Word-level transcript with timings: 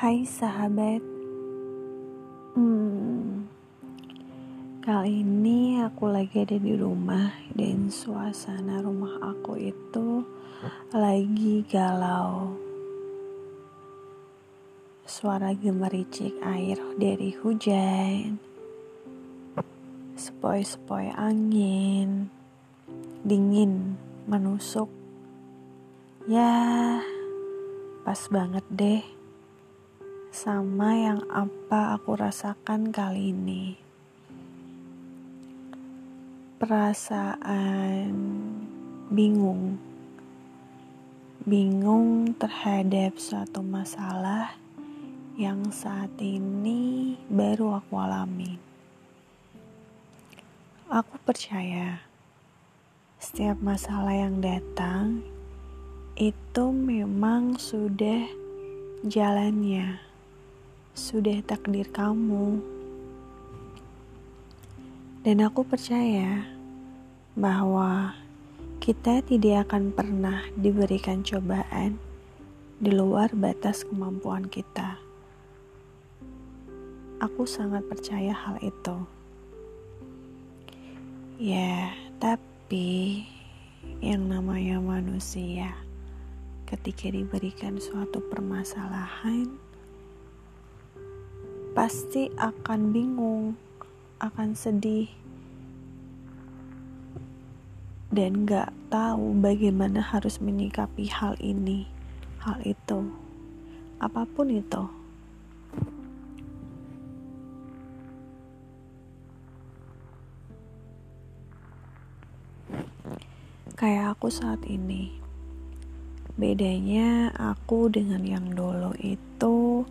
Hai 0.00 0.24
sahabat, 0.24 1.04
hmm, 2.56 3.44
kali 4.80 5.20
ini 5.20 5.76
aku 5.84 6.08
lagi 6.08 6.40
ada 6.40 6.56
di 6.56 6.72
rumah 6.72 7.28
dan 7.52 7.92
suasana 7.92 8.80
rumah 8.80 9.20
aku 9.20 9.60
itu 9.60 10.24
lagi 10.96 11.68
galau. 11.68 12.56
Suara 15.04 15.52
gemericik 15.52 16.32
air 16.48 16.80
dari 16.96 17.36
hujan, 17.36 18.40
sepoi-sepoi 20.16 21.12
angin, 21.12 22.32
dingin 23.20 24.00
menusuk. 24.24 24.88
Ya, 26.24 27.04
pas 28.00 28.24
banget 28.32 28.64
deh 28.72 29.19
sama 30.40 30.96
yang 30.96 31.20
apa 31.28 32.00
aku 32.00 32.16
rasakan 32.16 32.88
kali 32.88 33.28
ini. 33.28 33.76
Perasaan 36.56 38.08
bingung, 39.12 39.76
bingung 41.44 42.32
terhadap 42.40 43.20
suatu 43.20 43.60
masalah 43.60 44.56
yang 45.36 45.68
saat 45.68 46.08
ini 46.16 47.20
baru 47.28 47.84
aku 47.84 48.00
alami. 48.00 48.56
Aku 50.88 51.20
percaya 51.20 52.00
setiap 53.20 53.60
masalah 53.60 54.16
yang 54.16 54.40
datang 54.40 55.20
itu 56.16 56.72
memang 56.72 57.60
sudah 57.60 58.24
jalannya 59.04 60.09
sudah 60.94 61.38
takdir 61.46 61.86
kamu. 61.90 62.58
Dan 65.20 65.44
aku 65.44 65.62
percaya 65.62 66.48
bahwa 67.36 68.16
kita 68.80 69.20
tidak 69.20 69.68
akan 69.68 69.92
pernah 69.92 70.40
diberikan 70.56 71.20
cobaan 71.20 72.00
di 72.80 72.88
luar 72.88 73.36
batas 73.36 73.84
kemampuan 73.84 74.48
kita. 74.48 74.96
Aku 77.20 77.44
sangat 77.44 77.84
percaya 77.84 78.32
hal 78.32 78.56
itu. 78.64 78.96
Ya, 81.36 81.92
tapi 82.16 83.28
yang 84.00 84.28
namanya 84.28 84.80
manusia 84.80 85.76
ketika 86.64 87.12
diberikan 87.12 87.76
suatu 87.76 88.24
permasalahan 88.32 89.69
pasti 91.70 92.26
akan 92.34 92.90
bingung, 92.90 93.54
akan 94.18 94.58
sedih, 94.58 95.06
dan 98.10 98.42
gak 98.42 98.74
tahu 98.90 99.38
bagaimana 99.38 100.02
harus 100.02 100.42
menyikapi 100.42 101.06
hal 101.06 101.38
ini, 101.38 101.86
hal 102.42 102.58
itu, 102.66 103.06
apa 104.02 104.26
pun 104.26 104.50
itu. 104.50 104.82
Kayak 113.78 114.18
aku 114.18 114.28
saat 114.28 114.60
ini, 114.66 115.16
bedanya 116.34 117.32
aku 117.32 117.88
dengan 117.88 118.20
yang 118.26 118.52
dulu 118.52 118.92
itu 119.00 119.86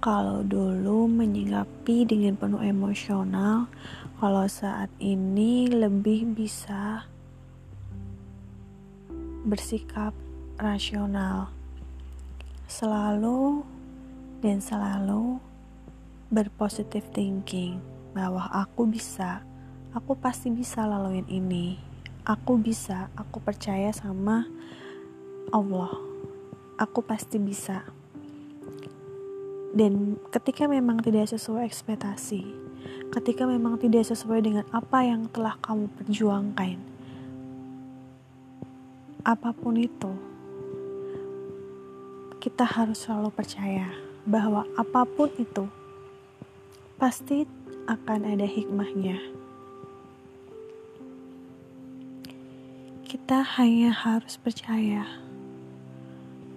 kalau 0.00 0.44
dulu 0.44 1.08
menyikapi 1.08 2.04
dengan 2.04 2.36
penuh 2.36 2.60
emosional, 2.60 3.66
kalau 4.20 4.44
saat 4.48 4.92
ini 5.00 5.68
lebih 5.72 6.36
bisa 6.36 7.08
bersikap 9.46 10.12
rasional. 10.60 11.48
Selalu 12.66 13.62
dan 14.42 14.58
selalu 14.58 15.38
berpositif 16.28 17.06
thinking 17.14 17.78
bahwa 18.10 18.48
aku 18.50 18.88
bisa, 18.90 19.44
aku 19.94 20.18
pasti 20.18 20.50
bisa 20.50 20.82
laluin 20.82 21.24
ini. 21.30 21.78
Aku 22.26 22.58
bisa, 22.58 23.06
aku 23.14 23.38
percaya 23.38 23.94
sama 23.94 24.50
Allah. 25.54 25.94
Aku 26.76 27.06
pasti 27.06 27.38
bisa 27.38 27.86
dan 29.76 30.16
ketika 30.32 30.64
memang 30.64 31.04
tidak 31.04 31.28
sesuai 31.28 31.68
ekspektasi, 31.68 32.48
ketika 33.12 33.44
memang 33.44 33.76
tidak 33.76 34.08
sesuai 34.08 34.40
dengan 34.40 34.64
apa 34.72 35.04
yang 35.04 35.28
telah 35.28 35.52
kamu 35.60 35.92
perjuangkan, 36.00 36.80
apa 39.20 39.52
pun 39.52 39.76
itu, 39.76 40.12
kita 42.40 42.64
harus 42.64 43.04
selalu 43.04 43.28
percaya 43.28 43.92
bahwa 44.24 44.64
apa 44.80 45.04
pun 45.04 45.28
itu 45.36 45.68
pasti 46.96 47.44
akan 47.84 48.32
ada 48.32 48.48
hikmahnya. 48.48 49.20
Kita 53.04 53.44
hanya 53.60 53.92
harus 53.92 54.40
percaya, 54.40 55.04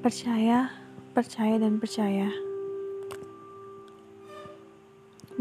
percaya, 0.00 0.72
percaya, 1.12 1.60
dan 1.60 1.76
percaya 1.76 2.51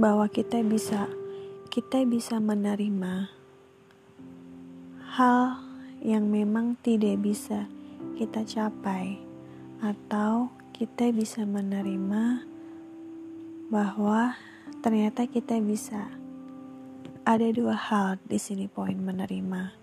bahwa 0.02 0.26
kita 0.26 0.66
bisa 0.66 1.06
kita 1.70 2.02
bisa 2.10 2.42
menerima 2.42 3.30
hal 5.14 5.62
yang 6.02 6.26
memang 6.26 6.74
tidak 6.82 7.22
bisa 7.22 7.70
kita 8.18 8.42
capai 8.42 9.22
atau 9.78 10.50
kita 10.74 11.14
bisa 11.14 11.46
menerima 11.46 12.42
bahwa 13.70 14.34
ternyata 14.82 15.30
kita 15.30 15.62
bisa. 15.62 16.10
Ada 17.22 17.54
dua 17.54 17.78
hal 17.78 18.18
di 18.26 18.42
sini 18.42 18.66
poin 18.66 18.98
menerima. 18.98 19.78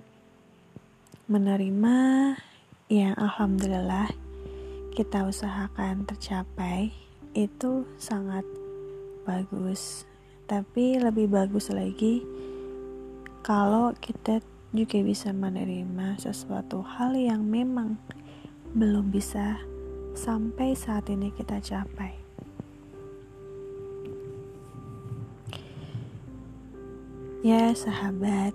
Menerima 1.30 1.96
yang 2.90 3.14
alhamdulillah 3.14 4.10
kita 4.90 5.22
usahakan 5.22 6.02
tercapai 6.02 6.90
itu 7.38 7.86
sangat 7.94 8.42
bagus 9.28 10.08
tapi 10.48 10.96
lebih 10.96 11.28
bagus 11.28 11.68
lagi 11.68 12.24
kalau 13.44 13.92
kita 14.00 14.40
juga 14.72 15.00
bisa 15.04 15.32
menerima 15.32 16.16
sesuatu 16.20 16.80
hal 16.84 17.16
yang 17.16 17.44
memang 17.44 18.00
belum 18.76 19.08
bisa 19.08 19.56
sampai 20.12 20.76
saat 20.76 21.08
ini 21.08 21.32
kita 21.32 21.56
capai. 21.62 22.12
Ya, 27.40 27.70
sahabat, 27.70 28.52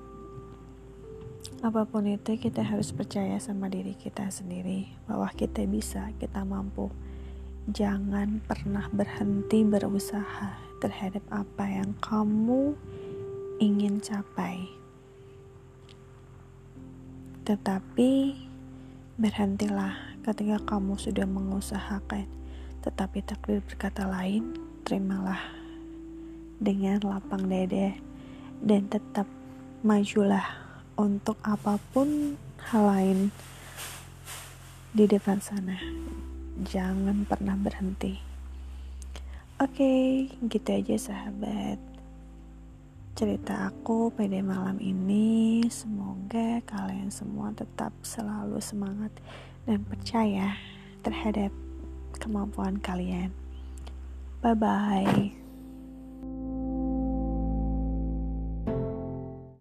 apa 1.63 1.81
pun 1.88 2.03
itu, 2.03 2.35
kita 2.35 2.61
harus 2.61 2.91
percaya 2.91 3.40
sama 3.40 3.72
diri 3.72 3.95
kita 3.95 4.28
sendiri 4.28 4.91
bahwa 5.07 5.31
kita 5.31 5.63
bisa, 5.63 6.11
kita 6.19 6.44
mampu. 6.44 6.91
Jangan 7.63 8.44
pernah 8.44 8.91
berhenti 8.91 9.63
berusaha 9.63 10.51
terhadap 10.84 11.24
apa 11.31 11.63
yang 11.63 11.96
kamu 12.03 12.75
ingin 13.63 14.03
capai. 14.03 14.68
Tetapi 17.47 18.35
berhentilah 19.16 19.96
ketika 20.28 20.76
kamu 20.76 20.99
sudah 20.99 21.23
mengusahakan, 21.23 22.28
tetapi 22.84 23.23
takdir 23.23 23.64
berkata 23.64 24.11
lain, 24.11 24.59
terimalah 24.84 25.40
dengan 26.59 26.99
lapang 26.99 27.47
dada 27.47 27.96
dan 28.59 28.91
tetap 28.91 29.28
majulah 29.88 30.52
untuk 30.99 31.40
apa 31.47 31.79
pun 31.96 32.35
hal 32.59 32.84
lain 32.91 33.20
di 34.91 35.08
depan 35.08 35.40
sana. 35.40 35.79
Jangan 36.61 37.26
pernah 37.26 37.58
berhenti. 37.58 38.22
Oke, 39.58 39.73
okay, 39.73 40.03
gitu 40.46 40.70
aja 40.70 40.96
sahabat. 40.97 41.82
Cerita 43.17 43.70
aku 43.70 44.14
pada 44.14 44.38
malam 44.41 44.78
ini, 44.78 45.66
semoga 45.73 46.61
kalian 46.66 47.09
semua 47.09 47.53
tetap 47.53 47.94
selalu 48.05 48.61
semangat 48.61 49.14
dan 49.66 49.82
percaya 49.85 50.58
terhadap 51.02 51.50
kemampuan 52.17 52.78
kalian. 52.82 53.34
Bye 54.41 54.58
bye. 54.58 55.42